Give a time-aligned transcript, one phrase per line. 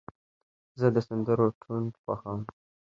[0.79, 2.41] زه د سندرو ټون خوښوم.